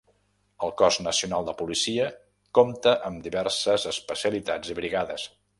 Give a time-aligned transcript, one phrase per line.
[0.67, 2.07] El Cos Nacional de Policia
[2.61, 5.33] compta amb diverses especialitats i brigades.